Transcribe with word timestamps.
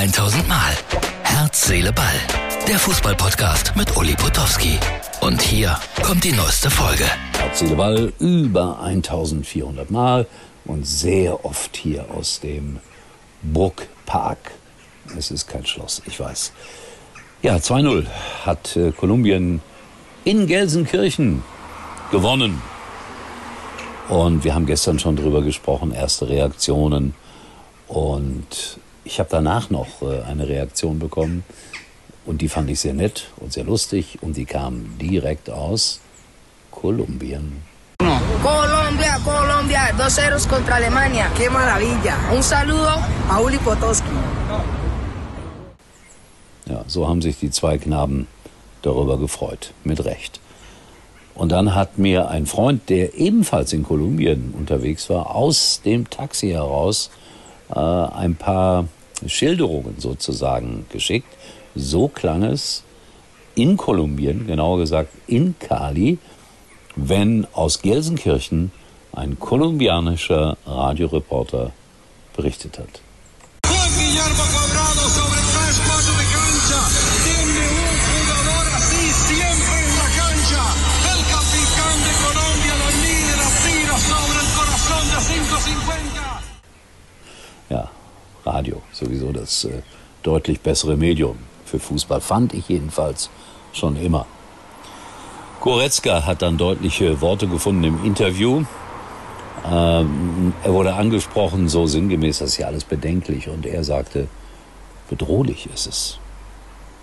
1000 0.00 0.48
Mal. 0.48 0.72
Herz, 1.24 1.66
Seele, 1.66 1.92
Ball. 1.92 2.06
Der 2.66 2.78
Fußballpodcast 2.78 3.76
mit 3.76 3.94
Uli 3.98 4.14
Potowski. 4.14 4.78
Und 5.20 5.42
hier 5.42 5.78
kommt 6.02 6.24
die 6.24 6.32
neueste 6.32 6.70
Folge. 6.70 7.04
Herz, 7.36 7.58
Seele, 7.58 7.76
Ball 7.76 8.10
über 8.18 8.80
1400 8.80 9.90
Mal 9.90 10.26
und 10.64 10.86
sehr 10.86 11.44
oft 11.44 11.76
hier 11.76 12.06
aus 12.16 12.40
dem 12.40 12.78
Burgpark. 13.42 14.38
Es 15.18 15.30
ist 15.30 15.46
kein 15.46 15.66
Schloss, 15.66 16.00
ich 16.06 16.18
weiß. 16.18 16.52
Ja, 17.42 17.56
2-0 17.56 18.06
hat 18.46 18.76
äh, 18.76 18.92
Kolumbien 18.92 19.60
in 20.24 20.46
Gelsenkirchen 20.46 21.42
gewonnen. 22.10 22.62
Und 24.08 24.44
wir 24.44 24.54
haben 24.54 24.64
gestern 24.64 24.98
schon 24.98 25.16
drüber 25.16 25.42
gesprochen, 25.42 25.92
erste 25.92 26.26
Reaktionen. 26.26 27.12
Und 27.86 28.80
ich 29.04 29.18
habe 29.18 29.28
danach 29.30 29.70
noch 29.70 30.02
äh, 30.02 30.22
eine 30.22 30.48
Reaktion 30.48 30.98
bekommen. 30.98 31.44
Und 32.26 32.42
die 32.42 32.48
fand 32.48 32.70
ich 32.70 32.80
sehr 32.80 32.94
nett 32.94 33.28
und 33.36 33.52
sehr 33.52 33.64
lustig. 33.64 34.18
Und 34.20 34.36
die 34.36 34.44
kam 34.44 34.98
direkt 34.98 35.50
aus 35.50 36.00
Kolumbien. 36.70 37.62
Colombia, 38.42 39.18
Colombia, 39.24 39.80
2-0 39.96 40.48
contra 40.48 40.76
Alemania. 40.76 41.30
¡Qué 41.36 41.50
maravilla! 41.50 42.16
Un 42.32 42.42
saludo. 42.42 43.02
Pauli 43.28 43.58
Potowski. 43.58 44.08
Ja, 46.66 46.84
so 46.86 47.08
haben 47.08 47.20
sich 47.20 47.38
die 47.38 47.50
zwei 47.50 47.78
Knaben 47.78 48.26
darüber 48.82 49.18
gefreut. 49.18 49.72
Mit 49.84 50.04
Recht. 50.04 50.40
Und 51.34 51.52
dann 51.52 51.74
hat 51.74 51.98
mir 51.98 52.28
ein 52.28 52.46
Freund, 52.46 52.88
der 52.88 53.14
ebenfalls 53.14 53.72
in 53.72 53.82
Kolumbien 53.82 54.54
unterwegs 54.56 55.08
war, 55.08 55.34
aus 55.34 55.80
dem 55.84 56.08
Taxi 56.10 56.50
heraus 56.50 57.10
äh, 57.74 57.78
ein 57.78 58.34
paar 58.36 58.86
Schilderungen 59.26 59.96
sozusagen 59.98 60.86
geschickt. 60.90 61.28
So 61.74 62.08
klang 62.08 62.42
es 62.42 62.82
in 63.54 63.76
Kolumbien, 63.76 64.46
genauer 64.46 64.78
gesagt 64.78 65.12
in 65.26 65.54
Cali, 65.58 66.18
wenn 66.96 67.46
aus 67.52 67.82
Gelsenkirchen 67.82 68.72
ein 69.12 69.38
kolumbianischer 69.38 70.56
Radioreporter 70.66 71.72
berichtet 72.36 72.78
hat. 72.78 73.00
Sowieso 89.10 89.32
das 89.32 89.64
äh, 89.64 89.82
deutlich 90.22 90.60
bessere 90.60 90.96
Medium 90.96 91.38
für 91.64 91.78
Fußball, 91.78 92.20
fand 92.20 92.54
ich 92.54 92.68
jedenfalls 92.68 93.30
schon 93.72 93.96
immer. 93.96 94.26
Goretzka 95.60 96.24
hat 96.24 96.42
dann 96.42 96.56
deutliche 96.56 97.20
Worte 97.20 97.46
gefunden 97.46 97.84
im 97.84 98.04
Interview. 98.04 98.64
Ähm, 99.66 100.54
er 100.62 100.72
wurde 100.72 100.94
angesprochen, 100.94 101.68
so 101.68 101.86
sinngemäß, 101.86 102.38
das 102.38 102.52
ist 102.52 102.58
ja 102.58 102.66
alles 102.66 102.84
bedenklich. 102.84 103.48
Und 103.48 103.66
er 103.66 103.84
sagte, 103.84 104.28
bedrohlich 105.08 105.68
ist 105.72 105.86
es. 105.86 106.18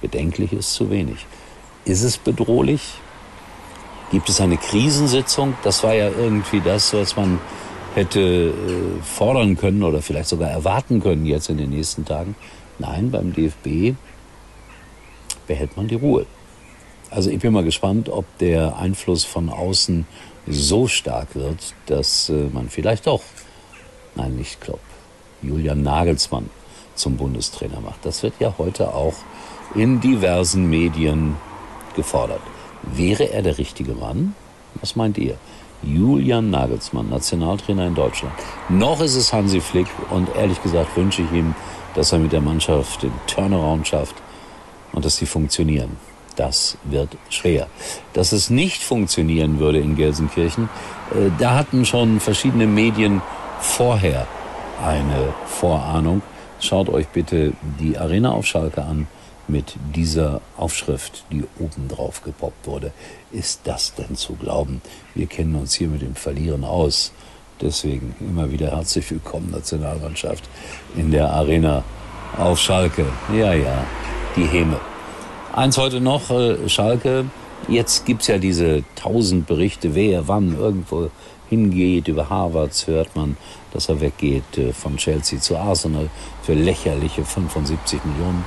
Bedenklich 0.00 0.52
ist 0.52 0.72
zu 0.74 0.90
wenig. 0.90 1.26
Ist 1.84 2.02
es 2.02 2.16
bedrohlich? 2.16 2.94
Gibt 4.10 4.28
es 4.28 4.40
eine 4.40 4.56
Krisensitzung? 4.56 5.54
Das 5.62 5.82
war 5.82 5.92
ja 5.92 6.08
irgendwie 6.08 6.60
das, 6.60 6.94
was 6.94 7.16
man 7.16 7.38
hätte 7.98 8.20
äh, 8.20 9.02
fordern 9.02 9.56
können 9.56 9.82
oder 9.82 10.00
vielleicht 10.00 10.28
sogar 10.28 10.50
erwarten 10.50 11.00
können 11.00 11.26
jetzt 11.26 11.50
in 11.50 11.58
den 11.58 11.70
nächsten 11.70 12.04
Tagen. 12.04 12.36
Nein, 12.78 13.10
beim 13.10 13.32
DFB 13.32 13.96
behält 15.46 15.76
man 15.76 15.88
die 15.88 15.96
Ruhe. 15.96 16.26
Also 17.10 17.30
ich 17.30 17.40
bin 17.40 17.52
mal 17.52 17.64
gespannt, 17.64 18.08
ob 18.08 18.24
der 18.38 18.76
Einfluss 18.76 19.24
von 19.24 19.48
außen 19.48 20.06
so 20.46 20.86
stark 20.86 21.34
wird, 21.34 21.74
dass 21.86 22.28
äh, 22.28 22.48
man 22.52 22.68
vielleicht 22.68 23.06
doch, 23.06 23.22
nein, 24.14 24.36
nicht 24.36 24.60
Klopp, 24.60 24.80
Julian 25.42 25.82
Nagelsmann 25.82 26.48
zum 26.94 27.16
Bundestrainer 27.16 27.80
macht. 27.80 28.04
Das 28.04 28.22
wird 28.22 28.34
ja 28.38 28.54
heute 28.58 28.94
auch 28.94 29.14
in 29.74 30.00
diversen 30.00 30.70
Medien 30.70 31.36
gefordert. 31.96 32.42
Wäre 32.82 33.32
er 33.32 33.42
der 33.42 33.58
richtige 33.58 33.92
Mann? 33.92 34.34
Was 34.80 34.94
meint 34.94 35.18
ihr? 35.18 35.36
Julian 35.82 36.50
Nagelsmann, 36.50 37.08
Nationaltrainer 37.08 37.86
in 37.86 37.94
Deutschland. 37.94 38.34
Noch 38.68 39.00
ist 39.00 39.14
es 39.14 39.32
Hansi 39.32 39.60
Flick 39.60 39.86
und 40.10 40.28
ehrlich 40.36 40.62
gesagt 40.62 40.96
wünsche 40.96 41.22
ich 41.22 41.32
ihm, 41.32 41.54
dass 41.94 42.12
er 42.12 42.18
mit 42.18 42.32
der 42.32 42.40
Mannschaft 42.40 43.02
den 43.02 43.12
Turnaround 43.26 43.86
schafft 43.86 44.16
und 44.92 45.04
dass 45.04 45.16
sie 45.16 45.26
funktionieren. 45.26 45.96
Das 46.36 46.78
wird 46.84 47.16
schwer. 47.30 47.66
Dass 48.12 48.32
es 48.32 48.50
nicht 48.50 48.82
funktionieren 48.82 49.58
würde 49.58 49.78
in 49.78 49.96
Gelsenkirchen, 49.96 50.68
äh, 51.10 51.30
da 51.38 51.56
hatten 51.56 51.84
schon 51.84 52.20
verschiedene 52.20 52.66
Medien 52.66 53.22
vorher 53.60 54.26
eine 54.84 55.32
Vorahnung. 55.46 56.22
Schaut 56.60 56.88
euch 56.88 57.08
bitte 57.08 57.52
die 57.80 57.98
Arena 57.98 58.32
auf 58.32 58.46
Schalke 58.46 58.82
an 58.82 59.08
mit 59.48 59.74
dieser 59.94 60.40
Aufschrift, 60.56 61.24
die 61.32 61.44
oben 61.58 61.88
drauf 61.88 62.22
gepoppt 62.22 62.66
wurde. 62.66 62.92
Ist 63.32 63.62
das 63.64 63.94
denn 63.94 64.14
zu 64.14 64.34
glauben? 64.34 64.82
Wir 65.14 65.26
kennen 65.26 65.54
uns 65.54 65.74
hier 65.74 65.88
mit 65.88 66.02
dem 66.02 66.14
Verlieren 66.14 66.64
aus. 66.64 67.12
Deswegen 67.60 68.14
immer 68.20 68.50
wieder 68.52 68.70
herzlich 68.70 69.10
willkommen, 69.10 69.50
Nationalmannschaft, 69.50 70.48
in 70.96 71.10
der 71.10 71.30
Arena 71.32 71.82
auf 72.36 72.58
Schalke. 72.60 73.06
Ja, 73.34 73.52
ja, 73.52 73.84
die 74.36 74.44
Häme. 74.44 74.78
Eins 75.52 75.76
heute 75.76 76.00
noch, 76.00 76.30
äh, 76.30 76.68
Schalke. 76.68 77.24
Jetzt 77.66 78.06
gibt's 78.06 78.28
ja 78.28 78.38
diese 78.38 78.84
tausend 78.94 79.46
Berichte, 79.46 79.94
wer 79.94 80.28
wann 80.28 80.56
irgendwo 80.56 81.10
hingeht. 81.48 82.08
Über 82.08 82.28
Harvards 82.28 82.86
hört 82.86 83.14
man, 83.16 83.36
dass 83.72 83.88
er 83.88 84.00
weggeht 84.00 84.58
äh, 84.58 84.72
von 84.72 84.96
Chelsea 84.96 85.40
zu 85.40 85.56
Arsenal 85.56 86.08
für 86.42 86.54
lächerliche 86.54 87.24
75 87.24 88.04
Millionen. 88.04 88.44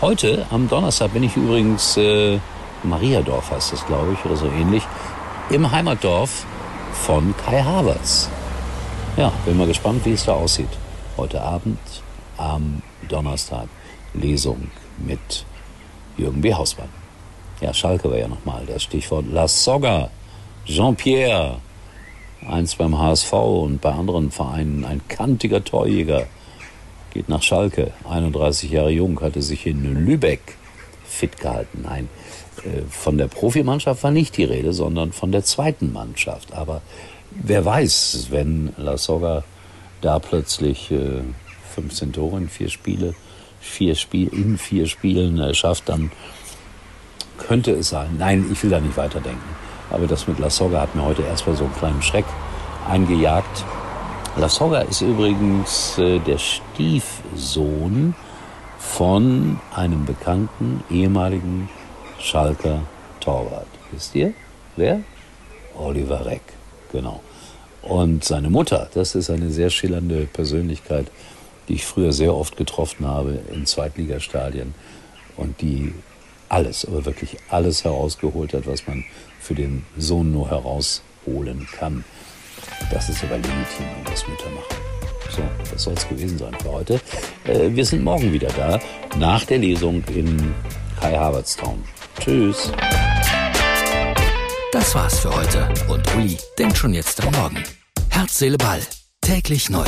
Heute, 0.00 0.46
am 0.50 0.68
Donnerstag, 0.68 1.12
bin 1.12 1.22
ich 1.22 1.36
übrigens, 1.36 1.96
äh, 1.96 2.38
Mariadorf 2.82 3.50
heißt 3.50 3.72
das, 3.72 3.86
glaube 3.86 4.14
ich, 4.14 4.24
oder 4.24 4.36
so 4.36 4.46
ähnlich, 4.46 4.82
im 5.50 5.70
Heimatdorf 5.70 6.44
von 6.92 7.34
Kai 7.36 7.62
Havertz. 7.62 8.28
Ja, 9.16 9.32
bin 9.44 9.58
mal 9.58 9.66
gespannt, 9.66 10.04
wie 10.04 10.12
es 10.12 10.24
da 10.24 10.32
aussieht. 10.32 10.70
Heute 11.16 11.40
Abend, 11.42 11.78
am 12.38 12.82
Donnerstag, 13.08 13.68
Lesung 14.14 14.70
mit 14.98 15.44
Jürgen 16.16 16.40
B. 16.40 16.52
Hausmann. 16.54 16.88
Ja, 17.60 17.72
Schalke 17.72 18.10
war 18.10 18.18
ja 18.18 18.26
nochmal 18.26 18.64
das 18.66 18.82
Stichwort. 18.82 19.26
La 19.30 19.46
Soga, 19.46 20.10
Jean-Pierre, 20.64 21.58
einst 22.48 22.78
beim 22.78 22.98
HSV 22.98 23.32
und 23.32 23.80
bei 23.80 23.92
anderen 23.92 24.30
Vereinen 24.30 24.84
ein 24.84 25.00
kantiger 25.08 25.64
Torjäger, 25.64 26.26
geht 27.12 27.28
nach 27.28 27.42
Schalke, 27.42 27.92
31 28.08 28.70
Jahre 28.70 28.90
jung, 28.90 29.20
hatte 29.20 29.42
sich 29.42 29.66
in 29.66 30.06
Lübeck 30.06 30.56
fit 31.04 31.38
gehalten. 31.38 31.82
Nein, 31.82 32.08
äh, 32.64 32.82
von 32.88 33.18
der 33.18 33.28
Profimannschaft 33.28 34.02
war 34.02 34.10
nicht 34.10 34.36
die 34.36 34.44
Rede, 34.44 34.72
sondern 34.72 35.12
von 35.12 35.30
der 35.30 35.44
zweiten 35.44 35.92
Mannschaft. 35.92 36.54
Aber 36.54 36.82
wer 37.30 37.64
weiß, 37.64 38.28
wenn 38.30 38.72
La 38.76 38.96
Soga 38.96 39.44
da 40.00 40.18
plötzlich 40.18 40.92
15 41.74 42.08
äh, 42.08 42.12
Tore 42.12 42.38
in 42.38 42.48
vier 42.48 42.70
Spiele 42.70 43.14
vier 43.62 43.94
Spiel, 43.94 44.28
in 44.28 44.58
vier 44.58 44.86
Spielen 44.86 45.38
äh, 45.38 45.54
schafft, 45.54 45.88
dann 45.88 46.10
könnte 47.38 47.70
es 47.72 47.88
sein. 47.88 48.16
Nein, 48.18 48.50
ich 48.52 48.62
will 48.62 48.70
da 48.70 48.80
nicht 48.80 48.96
weiterdenken. 48.96 49.40
Aber 49.90 50.06
das 50.06 50.26
mit 50.26 50.38
La 50.38 50.50
Soga 50.50 50.80
hat 50.80 50.94
mir 50.94 51.04
heute 51.04 51.22
erstmal 51.22 51.56
so 51.56 51.64
einen 51.64 51.74
kleinen 51.74 52.02
Schreck 52.02 52.24
eingejagt. 52.88 53.64
La 54.36 54.48
Soga 54.48 54.80
ist 54.80 55.02
übrigens 55.02 55.98
äh, 55.98 56.18
der 56.18 56.38
Stiefsohn 56.38 58.14
von 58.78 59.60
einem 59.74 60.04
bekannten 60.04 60.82
ehemaligen 60.90 61.68
Schalker 62.18 62.80
Torwart. 63.20 63.66
Wisst 63.90 64.14
ihr? 64.14 64.32
Wer? 64.76 65.00
Oliver 65.78 66.24
Reck, 66.26 66.42
genau. 66.90 67.20
Und 67.82 68.24
seine 68.24 68.48
Mutter, 68.48 68.88
das 68.94 69.14
ist 69.14 69.28
eine 69.28 69.50
sehr 69.50 69.70
schillernde 69.70 70.26
Persönlichkeit, 70.32 71.10
die 71.68 71.74
ich 71.74 71.84
früher 71.84 72.12
sehr 72.12 72.34
oft 72.34 72.56
getroffen 72.56 73.06
habe 73.06 73.38
in 73.52 73.66
Zweitligastadien 73.66 74.74
und 75.36 75.60
die 75.60 75.92
alles, 76.52 76.84
aber 76.84 77.04
wirklich 77.04 77.36
alles 77.48 77.84
herausgeholt 77.84 78.52
hat, 78.52 78.66
was 78.66 78.86
man 78.86 79.04
für 79.40 79.54
den 79.54 79.84
Sohn 79.96 80.32
nur 80.32 80.50
herausholen 80.50 81.66
kann. 81.78 82.04
Das 82.90 83.08
ist 83.08 83.24
aber 83.24 83.36
legitim, 83.36 83.86
das 84.04 84.26
Mütter 84.28 84.50
machen. 84.50 84.76
So, 85.30 85.42
das 85.70 85.82
soll 85.82 85.94
es 85.94 86.06
gewesen 86.06 86.38
sein 86.38 86.54
für 86.60 86.70
heute. 86.70 87.00
Äh, 87.44 87.74
wir 87.74 87.86
sind 87.86 88.04
morgen 88.04 88.32
wieder 88.32 88.48
da, 88.48 88.78
nach 89.16 89.44
der 89.44 89.58
Lesung 89.58 90.04
in 90.14 90.54
Kai 91.00 91.16
Havertstown. 91.16 91.82
Tschüss. 92.20 92.70
Das 94.72 94.94
war's 94.94 95.20
für 95.20 95.34
heute 95.34 95.68
und 95.88 96.02
Uli 96.16 96.36
denkt 96.58 96.76
schon 96.76 96.92
jetzt 96.92 97.24
am 97.24 97.32
Morgen. 97.32 97.64
Herz, 98.10 98.38
Seele, 98.38 98.58
Ball. 98.58 98.80
Täglich 99.22 99.70
neu. 99.70 99.86